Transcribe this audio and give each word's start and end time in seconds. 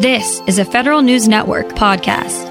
This 0.00 0.40
is 0.46 0.60
a 0.60 0.64
Federal 0.64 1.02
News 1.02 1.26
Network 1.26 1.70
podcast. 1.70 2.46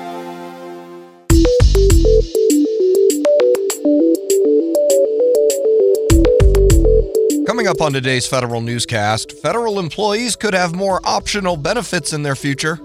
Coming 7.48 7.68
up 7.68 7.80
on 7.80 7.94
today's 7.94 8.28
federal 8.28 8.60
newscast, 8.60 9.32
federal 9.32 9.80
employees 9.80 10.36
could 10.36 10.54
have 10.54 10.76
more 10.76 11.00
optional 11.06 11.56
benefits 11.56 12.12
in 12.12 12.22
their 12.22 12.36
future. 12.36 12.76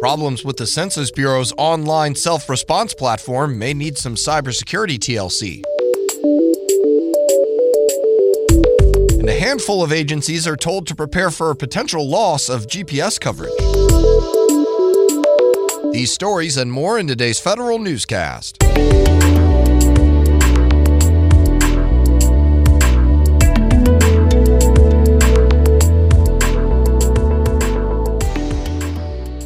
Problems 0.00 0.44
with 0.44 0.56
the 0.56 0.66
Census 0.66 1.12
Bureau's 1.12 1.52
online 1.56 2.16
self 2.16 2.48
response 2.48 2.92
platform 2.92 3.56
may 3.56 3.72
need 3.72 3.96
some 3.96 4.16
cybersecurity 4.16 4.98
TLC. 4.98 5.62
Handful 9.46 9.80
of 9.80 9.92
agencies 9.92 10.44
are 10.48 10.56
told 10.56 10.88
to 10.88 10.94
prepare 10.96 11.30
for 11.30 11.52
a 11.52 11.54
potential 11.54 12.04
loss 12.04 12.48
of 12.48 12.66
GPS 12.66 13.20
coverage. 13.20 13.52
These 15.92 16.10
stories 16.10 16.56
and 16.56 16.72
more 16.72 16.98
in 16.98 17.06
today's 17.06 17.38
federal 17.38 17.78
newscast. 17.78 18.56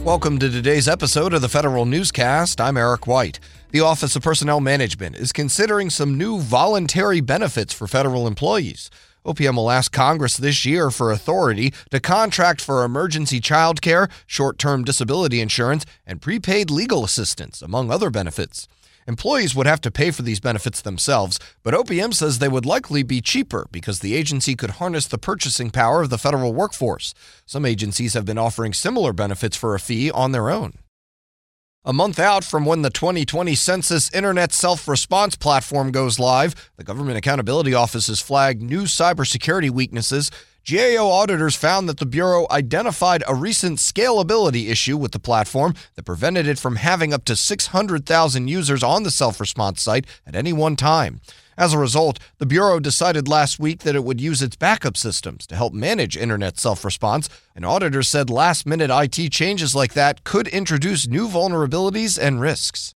Welcome 0.02 0.38
to 0.38 0.48
today's 0.48 0.88
episode 0.88 1.34
of 1.34 1.42
the 1.42 1.50
Federal 1.50 1.84
Newscast. 1.84 2.58
I'm 2.58 2.78
Eric 2.78 3.06
White. 3.06 3.38
The 3.72 3.82
Office 3.82 4.16
of 4.16 4.22
Personnel 4.22 4.60
Management 4.60 5.16
is 5.16 5.30
considering 5.30 5.90
some 5.90 6.16
new 6.16 6.40
voluntary 6.40 7.20
benefits 7.20 7.74
for 7.74 7.86
federal 7.86 8.26
employees. 8.26 8.90
OPM 9.24 9.56
will 9.56 9.70
ask 9.70 9.92
Congress 9.92 10.36
this 10.36 10.64
year 10.64 10.90
for 10.90 11.12
authority 11.12 11.72
to 11.90 12.00
contract 12.00 12.60
for 12.60 12.84
emergency 12.84 13.40
child 13.40 13.82
care, 13.82 14.08
short 14.26 14.58
term 14.58 14.84
disability 14.84 15.40
insurance, 15.40 15.84
and 16.06 16.22
prepaid 16.22 16.70
legal 16.70 17.04
assistance, 17.04 17.60
among 17.60 17.90
other 17.90 18.10
benefits. 18.10 18.66
Employees 19.06 19.54
would 19.54 19.66
have 19.66 19.80
to 19.80 19.90
pay 19.90 20.10
for 20.10 20.22
these 20.22 20.40
benefits 20.40 20.80
themselves, 20.80 21.38
but 21.62 21.74
OPM 21.74 22.14
says 22.14 22.38
they 22.38 22.48
would 22.48 22.66
likely 22.66 23.02
be 23.02 23.20
cheaper 23.20 23.66
because 23.72 24.00
the 24.00 24.14
agency 24.14 24.54
could 24.54 24.70
harness 24.72 25.06
the 25.06 25.18
purchasing 25.18 25.70
power 25.70 26.02
of 26.02 26.10
the 26.10 26.18
federal 26.18 26.52
workforce. 26.52 27.12
Some 27.44 27.66
agencies 27.66 28.14
have 28.14 28.24
been 28.24 28.38
offering 28.38 28.72
similar 28.72 29.12
benefits 29.12 29.56
for 29.56 29.74
a 29.74 29.80
fee 29.80 30.10
on 30.10 30.32
their 30.32 30.50
own. 30.50 30.74
A 31.82 31.94
month 31.94 32.18
out 32.18 32.44
from 32.44 32.66
when 32.66 32.82
the 32.82 32.90
2020 32.90 33.54
Census 33.54 34.10
Internet 34.10 34.52
Self 34.52 34.86
Response 34.86 35.34
Platform 35.34 35.92
goes 35.92 36.18
live, 36.18 36.70
the 36.76 36.84
Government 36.84 37.16
Accountability 37.16 37.72
Office 37.72 38.08
has 38.08 38.20
flagged 38.20 38.60
new 38.60 38.82
cybersecurity 38.82 39.70
weaknesses 39.70 40.30
GAO 40.68 41.08
auditors 41.08 41.56
found 41.56 41.88
that 41.88 41.98
the 41.98 42.06
Bureau 42.06 42.46
identified 42.50 43.24
a 43.26 43.34
recent 43.34 43.78
scalability 43.78 44.68
issue 44.68 44.96
with 44.96 45.12
the 45.12 45.18
platform 45.18 45.74
that 45.94 46.04
prevented 46.04 46.46
it 46.46 46.58
from 46.58 46.76
having 46.76 47.14
up 47.14 47.24
to 47.24 47.34
600,000 47.34 48.48
users 48.48 48.82
on 48.82 49.02
the 49.02 49.10
self 49.10 49.40
response 49.40 49.82
site 49.82 50.06
at 50.26 50.36
any 50.36 50.52
one 50.52 50.76
time. 50.76 51.20
As 51.60 51.74
a 51.74 51.78
result, 51.78 52.18
the 52.38 52.46
Bureau 52.46 52.80
decided 52.80 53.28
last 53.28 53.60
week 53.60 53.80
that 53.80 53.94
it 53.94 54.02
would 54.02 54.18
use 54.18 54.40
its 54.40 54.56
backup 54.56 54.96
systems 54.96 55.46
to 55.46 55.54
help 55.54 55.74
manage 55.74 56.16
internet 56.16 56.58
self 56.58 56.86
response, 56.86 57.28
and 57.54 57.66
auditors 57.66 58.08
said 58.08 58.30
last 58.30 58.64
minute 58.64 58.90
IT 58.90 59.30
changes 59.30 59.74
like 59.74 59.92
that 59.92 60.24
could 60.24 60.48
introduce 60.48 61.06
new 61.06 61.28
vulnerabilities 61.28 62.18
and 62.18 62.40
risks. 62.40 62.94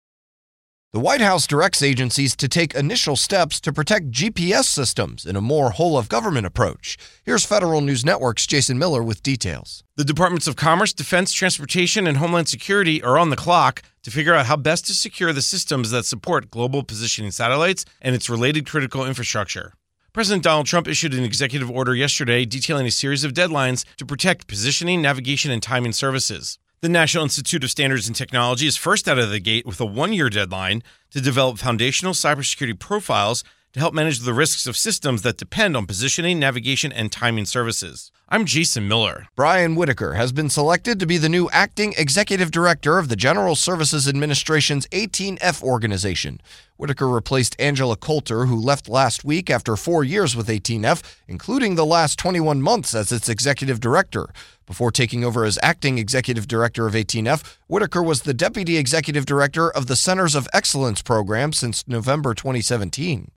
The 0.95 1.01
White 1.01 1.20
House 1.20 1.47
directs 1.47 1.83
agencies 1.83 2.35
to 2.37 2.48
take 2.48 2.75
initial 2.75 3.17
steps 3.17 3.61
to 3.61 3.73
protect 3.73 4.11
GPS 4.11 4.65
systems 4.65 5.27
in 5.27 5.37
a 5.37 5.42
more 5.42 5.73
whole 5.73 5.98
of 5.98 6.09
government 6.09 6.47
approach. 6.47 6.97
Here's 7.23 7.45
Federal 7.45 7.83
News 7.83 8.03
Network's 8.03 8.47
Jason 8.47 8.79
Miller 8.79 9.03
with 9.03 9.23
details. 9.23 9.85
The 9.97 10.05
Departments 10.05 10.47
of 10.47 10.57
Commerce, 10.57 10.95
Defense, 10.95 11.35
Transportation, 11.35 12.07
and 12.07 12.17
Homeland 12.17 12.48
Security 12.48 13.03
are 13.03 13.19
on 13.19 13.29
the 13.29 13.37
clock 13.37 13.83
to 14.05 14.11
figure 14.11 14.35
out 14.35 14.47
how 14.47 14.57
best 14.57 14.87
to 14.87 14.95
secure 14.95 15.33
the 15.33 15.43
systems 15.43 15.91
that 15.91 16.05
support 16.05 16.51
global 16.51 16.85
positioning 16.85 17.31
satellites 17.31 17.85
and 18.01 18.15
its 18.15 18.31
related 18.31 18.67
critical 18.67 19.05
infrastructure. 19.05 19.75
President 20.13 20.45
Donald 20.45 20.67
Trump 20.67 20.87
issued 20.87 21.13
an 21.13 21.25
executive 21.25 21.69
order 21.69 21.95
yesterday 21.95 22.45
detailing 22.45 22.87
a 22.87 22.91
series 22.91 23.25
of 23.25 23.33
deadlines 23.33 23.85
to 23.97 24.07
protect 24.07 24.47
positioning, 24.47 25.03
navigation, 25.03 25.51
and 25.51 25.61
timing 25.61 25.93
services. 25.93 26.59
The 26.83 26.89
National 26.89 27.25
Institute 27.25 27.64
of 27.64 27.70
Standards 27.70 28.07
and 28.07 28.14
Technology 28.14 28.67
is 28.67 28.77
first 28.77 29.09
out 29.09 29.19
of 29.19 29.31
the 29.31 29.41
gate 29.41 29.67
with 29.67 29.81
a 29.81 29.87
one 29.87 30.13
year 30.13 30.31
deadline 30.31 30.83
to 31.11 31.20
develop 31.20 31.59
foundational 31.59 32.13
cybersecurity 32.13 32.79
profiles 32.79 33.43
to 33.74 33.80
help 33.80 33.92
manage 33.92 34.20
the 34.20 34.33
risks 34.33 34.68
of 34.68 34.77
systems 34.77 35.23
that 35.23 35.36
depend 35.36 35.77
on 35.77 35.85
positioning, 35.85 36.39
navigation, 36.39 36.92
and 36.92 37.11
timing 37.11 37.45
services. 37.45 38.12
I'm 38.29 38.45
Jason 38.45 38.86
Miller. 38.86 39.27
Brian 39.35 39.74
Whitaker 39.74 40.14
has 40.14 40.30
been 40.30 40.48
selected 40.48 41.01
to 41.01 41.07
be 41.07 41.18
the 41.18 41.29
new 41.29 41.51
acting 41.51 41.92
executive 41.98 42.52
director 42.52 42.98
of 42.98 43.08
the 43.08 43.17
General 43.17 43.57
Services 43.57 44.07
Administration's 44.07 44.86
18F 44.89 45.61
organization. 45.61 46.40
Whitaker 46.77 47.08
replaced 47.08 47.57
Angela 47.61 47.96
Colter, 47.96 48.46
who 48.46 48.55
left 48.55 48.89
last 48.89 49.24
week 49.24 49.51
after 49.51 49.74
four 49.74 50.05
years 50.05 50.36
with 50.36 50.46
18F, 50.46 51.02
including 51.27 51.74
the 51.74 51.84
last 51.84 52.17
21 52.17 52.63
months 52.63 52.95
as 52.95 53.11
its 53.11 53.29
executive 53.29 53.80
director. 53.80 54.29
Before 54.67 54.92
taking 54.92 55.24
over 55.24 55.45
as 55.45 55.58
acting 55.64 55.98
executive 55.98 56.46
director 56.46 56.86
of 56.86 56.95
18F, 56.95 57.57
Whitaker 57.67 58.05
was 58.05 58.23
the 58.23 58.34
deputy 58.34 58.77
executive 58.77 59.27
director 59.27 59.68
of 59.68 59.89
the 59.89 59.96
Centers 59.96 60.36
of 60.36 60.46
Excellence 60.55 61.02
program 61.02 61.52
since 61.52 61.89
November 61.89 62.34
2017. 62.34 63.33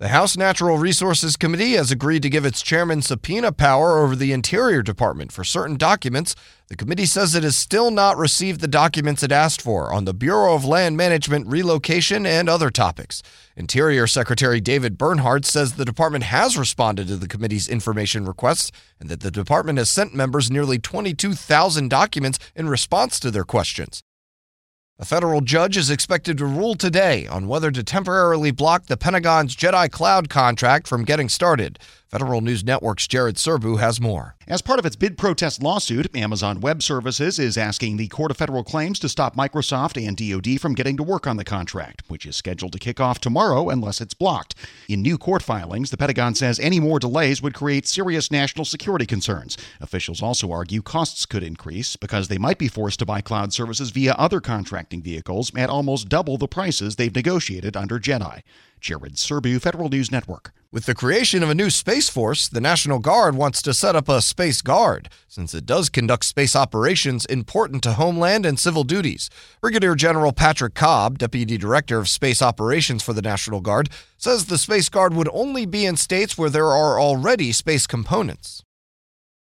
The 0.00 0.08
House 0.10 0.36
Natural 0.36 0.78
Resources 0.78 1.36
Committee 1.36 1.72
has 1.72 1.90
agreed 1.90 2.22
to 2.22 2.30
give 2.30 2.44
its 2.44 2.62
chairman 2.62 3.02
subpoena 3.02 3.50
power 3.50 3.98
over 3.98 4.14
the 4.14 4.30
Interior 4.32 4.80
Department 4.80 5.32
for 5.32 5.42
certain 5.42 5.76
documents. 5.76 6.36
The 6.68 6.76
committee 6.76 7.04
says 7.04 7.34
it 7.34 7.42
has 7.42 7.56
still 7.56 7.90
not 7.90 8.16
received 8.16 8.60
the 8.60 8.68
documents 8.68 9.24
it 9.24 9.32
asked 9.32 9.60
for 9.60 9.92
on 9.92 10.04
the 10.04 10.14
Bureau 10.14 10.54
of 10.54 10.64
Land 10.64 10.96
Management 10.96 11.48
relocation 11.48 12.26
and 12.26 12.48
other 12.48 12.70
topics. 12.70 13.24
Interior 13.56 14.06
Secretary 14.06 14.60
David 14.60 14.98
Bernhardt 14.98 15.44
says 15.44 15.72
the 15.72 15.84
department 15.84 16.22
has 16.22 16.56
responded 16.56 17.08
to 17.08 17.16
the 17.16 17.26
committee's 17.26 17.66
information 17.66 18.24
requests 18.24 18.70
and 19.00 19.08
that 19.08 19.18
the 19.18 19.32
department 19.32 19.78
has 19.78 19.90
sent 19.90 20.14
members 20.14 20.48
nearly 20.48 20.78
22,000 20.78 21.88
documents 21.88 22.38
in 22.54 22.68
response 22.68 23.18
to 23.18 23.32
their 23.32 23.42
questions. 23.42 24.04
A 25.00 25.04
federal 25.04 25.42
judge 25.42 25.76
is 25.76 25.90
expected 25.90 26.38
to 26.38 26.44
rule 26.44 26.74
today 26.74 27.24
on 27.28 27.46
whether 27.46 27.70
to 27.70 27.84
temporarily 27.84 28.50
block 28.50 28.86
the 28.86 28.96
Pentagon's 28.96 29.54
Jedi 29.54 29.88
Cloud 29.88 30.28
contract 30.28 30.88
from 30.88 31.04
getting 31.04 31.28
started. 31.28 31.78
Federal 32.08 32.40
News 32.40 32.64
Network's 32.64 33.06
Jared 33.06 33.36
Serbu 33.36 33.80
has 33.80 34.00
more. 34.00 34.34
As 34.46 34.62
part 34.62 34.78
of 34.78 34.86
its 34.86 34.96
bid 34.96 35.18
protest 35.18 35.62
lawsuit, 35.62 36.16
Amazon 36.16 36.58
Web 36.58 36.82
Services 36.82 37.38
is 37.38 37.58
asking 37.58 37.98
the 37.98 38.08
Court 38.08 38.30
of 38.30 38.38
Federal 38.38 38.64
Claims 38.64 38.98
to 39.00 39.10
stop 39.10 39.36
Microsoft 39.36 40.02
and 40.02 40.16
DoD 40.16 40.58
from 40.58 40.74
getting 40.74 40.96
to 40.96 41.02
work 41.02 41.26
on 41.26 41.36
the 41.36 41.44
contract, 41.44 42.04
which 42.08 42.24
is 42.24 42.34
scheduled 42.34 42.72
to 42.72 42.78
kick 42.78 42.98
off 42.98 43.20
tomorrow 43.20 43.68
unless 43.68 44.00
it's 44.00 44.14
blocked. 44.14 44.54
In 44.88 45.02
new 45.02 45.18
court 45.18 45.42
filings, 45.42 45.90
the 45.90 45.98
Pentagon 45.98 46.34
says 46.34 46.58
any 46.58 46.80
more 46.80 46.98
delays 46.98 47.42
would 47.42 47.52
create 47.52 47.86
serious 47.86 48.30
national 48.30 48.64
security 48.64 49.04
concerns. 49.04 49.58
Officials 49.78 50.22
also 50.22 50.50
argue 50.50 50.80
costs 50.80 51.26
could 51.26 51.42
increase 51.42 51.94
because 51.96 52.28
they 52.28 52.38
might 52.38 52.56
be 52.56 52.68
forced 52.68 53.00
to 53.00 53.06
buy 53.06 53.20
cloud 53.20 53.52
services 53.52 53.90
via 53.90 54.14
other 54.14 54.40
contracting 54.40 55.02
vehicles 55.02 55.54
at 55.54 55.68
almost 55.68 56.08
double 56.08 56.38
the 56.38 56.48
prices 56.48 56.96
they've 56.96 57.14
negotiated 57.14 57.76
under 57.76 58.00
Jedi. 58.00 58.40
Jared 58.80 59.16
Serbu, 59.16 59.60
Federal 59.60 59.90
News 59.90 60.10
Network. 60.10 60.54
With 60.70 60.84
the 60.84 60.94
creation 60.94 61.42
of 61.42 61.48
a 61.48 61.54
new 61.54 61.70
Space 61.70 62.10
Force, 62.10 62.46
the 62.46 62.60
National 62.60 62.98
Guard 62.98 63.34
wants 63.34 63.62
to 63.62 63.72
set 63.72 63.96
up 63.96 64.06
a 64.06 64.20
Space 64.20 64.60
Guard, 64.60 65.08
since 65.26 65.54
it 65.54 65.64
does 65.64 65.88
conduct 65.88 66.26
space 66.26 66.54
operations 66.54 67.24
important 67.24 67.82
to 67.84 67.94
homeland 67.94 68.44
and 68.44 68.58
civil 68.58 68.84
duties. 68.84 69.30
Brigadier 69.62 69.94
General 69.94 70.30
Patrick 70.30 70.74
Cobb, 70.74 71.16
Deputy 71.16 71.56
Director 71.56 71.96
of 71.96 72.06
Space 72.06 72.42
Operations 72.42 73.02
for 73.02 73.14
the 73.14 73.22
National 73.22 73.62
Guard, 73.62 73.88
says 74.18 74.44
the 74.44 74.58
Space 74.58 74.90
Guard 74.90 75.14
would 75.14 75.30
only 75.32 75.64
be 75.64 75.86
in 75.86 75.96
states 75.96 76.36
where 76.36 76.50
there 76.50 76.66
are 76.66 77.00
already 77.00 77.50
space 77.50 77.86
components. 77.86 78.62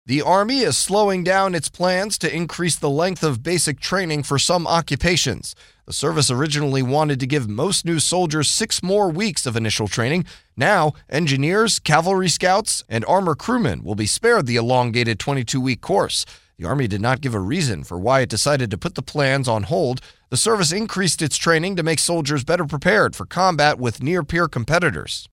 The 0.07 0.21
Army 0.21 0.59
is 0.59 0.77
slowing 0.77 1.23
down 1.23 1.55
its 1.55 1.67
plans 1.67 2.19
to 2.19 2.31
increase 2.31 2.75
the 2.75 2.91
length 2.91 3.23
of 3.23 3.41
basic 3.41 3.79
training 3.79 4.21
for 4.21 4.37
some 4.37 4.67
occupations. 4.67 5.55
The 5.87 5.93
service 5.93 6.29
originally 6.29 6.83
wanted 6.83 7.19
to 7.21 7.25
give 7.25 7.49
most 7.49 7.85
new 7.85 7.99
soldiers 7.99 8.47
six 8.47 8.83
more 8.83 9.09
weeks 9.09 9.47
of 9.47 9.57
initial 9.57 9.87
training. 9.87 10.25
Now, 10.55 10.93
engineers, 11.09 11.79
cavalry 11.79 12.29
scouts, 12.29 12.83
and 12.87 13.03
armor 13.05 13.33
crewmen 13.33 13.83
will 13.83 13.95
be 13.95 14.05
spared 14.05 14.45
the 14.45 14.57
elongated 14.57 15.17
22 15.17 15.59
week 15.59 15.81
course. 15.81 16.23
The 16.59 16.67
Army 16.67 16.87
did 16.87 17.01
not 17.01 17.21
give 17.21 17.33
a 17.33 17.39
reason 17.39 17.83
for 17.83 17.97
why 17.97 18.19
it 18.19 18.29
decided 18.29 18.69
to 18.69 18.77
put 18.77 18.93
the 18.93 19.01
plans 19.01 19.47
on 19.47 19.63
hold. 19.63 20.01
The 20.29 20.37
service 20.37 20.71
increased 20.71 21.23
its 21.23 21.35
training 21.35 21.77
to 21.77 21.83
make 21.83 21.97
soldiers 21.97 22.43
better 22.43 22.65
prepared 22.65 23.15
for 23.15 23.25
combat 23.25 23.79
with 23.79 24.03
near 24.03 24.21
peer 24.21 24.47
competitors. 24.47 25.27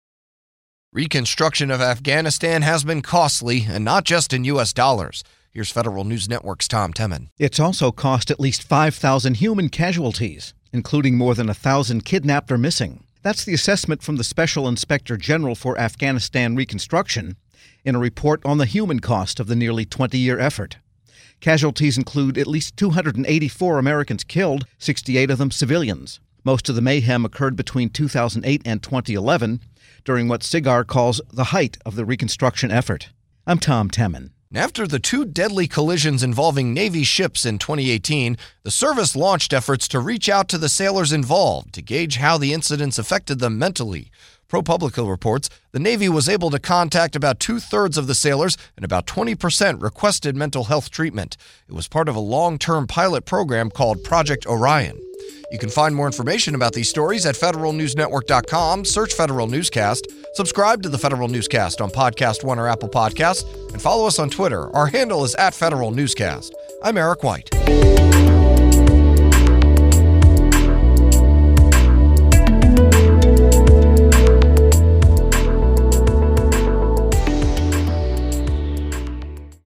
Reconstruction 0.95 1.71
of 1.71 1.81
Afghanistan 1.81 2.61
has 2.61 2.85
been 2.85 3.01
costly, 3.01 3.65
and 3.67 3.83
not 3.83 4.05
just 4.05 4.35
in 4.35 4.45
U.S. 4.45 4.75
dollars. 4.75 5.25
Here's 5.51 5.71
Federal 5.71 6.05
News 6.05 6.29
Network's 6.29 6.69
Tom 6.69 6.93
Temin. 6.93 7.29
It's 7.39 7.59
also 7.59 7.91
cost 7.93 8.31
at 8.31 8.39
least 8.39 8.63
5,000 8.63 9.39
human 9.39 9.71
casualties, 9.71 10.53
including 10.71 11.17
more 11.17 11.35
than 11.35 11.47
1,000 11.47 12.05
kidnapped 12.05 12.53
or 12.53 12.59
missing. 12.59 13.05
That's 13.23 13.43
the 13.43 13.55
assessment 13.55 14.03
from 14.03 14.17
the 14.17 14.23
Special 14.23 14.69
Inspector 14.69 15.17
General 15.17 15.55
for 15.55 15.79
Afghanistan 15.79 16.57
Reconstruction. 16.57 17.37
in 17.87 17.95
a 17.95 17.99
report 17.99 18.45
on 18.45 18.59
the 18.59 18.67
human 18.67 19.01
cost 19.01 19.41
of 19.41 19.47
the 19.47 19.57
nearly 19.57 19.87
20 19.87 20.19
year 20.19 20.39
effort. 20.39 20.77
Casualties 21.41 21.97
include 21.97 22.37
at 22.37 22.47
least 22.47 22.77
284 22.77 23.79
Americans 23.79 24.25
killed, 24.25 24.67
68 24.79 25.31
of 25.31 25.39
them 25.39 25.51
civilians. 25.51 26.21
Most 26.45 26.69
of 26.69 26.75
the 26.75 26.83
mayhem 26.83 27.25
occurred 27.25 27.55
between 27.55 27.89
2008 27.91 28.63
and 28.65 28.83
2011, 28.83 29.61
during 30.05 30.27
what 30.27 30.43
SIGAR 30.43 30.85
calls 30.85 31.21
the 31.33 31.45
height 31.45 31.79
of 31.87 31.95
the 31.95 32.05
reconstruction 32.05 32.73
effort. 32.73 33.11
I'm 33.47 33.59
Tom 33.59 33.89
Temin. 33.89 34.31
After 34.53 34.87
the 34.87 34.99
two 34.99 35.25
deadly 35.25 35.69
collisions 35.69 36.23
involving 36.23 36.75
Navy 36.75 37.05
ships 37.05 37.47
in 37.47 37.59
2018, 37.59 38.37
the 38.65 38.71
service 38.73 39.15
launched 39.15 39.53
efforts 39.53 39.87
to 39.89 40.01
reach 40.01 40.29
out 40.29 40.49
to 40.49 40.59
the 40.59 40.69
sailors 40.69 41.13
involved 41.13 41.73
to 41.75 41.81
gauge 41.81 42.17
how 42.17 42.39
the 42.39 42.53
incidents 42.53 42.99
affected 42.99 43.39
them 43.39 43.57
mentally. 43.57 44.11
ProPublica 44.53 45.09
reports 45.09 45.49
the 45.73 45.79
Navy 45.79 46.11
was 46.11 46.29
able 46.29 46.51
to 46.51 46.59
contact 46.59 47.17
about 47.17 47.41
two 47.41 47.59
thirds 47.59 47.97
of 47.97 48.07
the 48.07 48.15
sailors, 48.15 48.59
and 48.77 48.85
about 48.85 49.07
20% 49.07 49.83
requested 49.83 50.37
mental 50.37 50.65
health 50.65 50.91
treatment. 50.91 51.39
It 51.67 51.73
was 51.73 51.89
part 51.89 52.07
of 52.07 52.17
a 52.17 52.21
long 52.21 52.59
term 52.59 52.87
pilot 52.87 53.25
program 53.25 53.71
called 53.71 54.05
Project 54.05 54.45
Orion. 54.47 55.01
You 55.51 55.59
can 55.59 55.71
find 55.71 55.95
more 55.95 56.05
information 56.05 56.55
about 56.55 56.75
these 56.75 56.91
stories 56.91 57.25
at 57.25 57.35
federalnewsnetwork.com. 57.35 58.85
Search 58.85 59.15
Federal 59.15 59.47
Newscast. 59.47 60.07
Subscribe 60.35 60.83
to 60.83 60.91
the 60.91 60.99
Federal 60.99 61.29
Newscast 61.29 61.81
on 61.81 61.91
Podcast 61.91 62.45
One 62.45 62.59
or 62.59 62.69
Apple 62.69 62.91
Podcasts, 62.91 63.45
and 63.73 63.81
follow 63.81 64.07
us 64.07 64.19
on 64.19 64.29
Twitter. 64.29 64.75
Our 64.77 64.89
handle 64.89 65.25
is 65.25 65.35
at 65.37 65.55
Federal 65.55 65.93
Newscast. 65.93 66.55
I'm 66.83 66.99
Eric 66.99 67.23
White. 67.23 67.49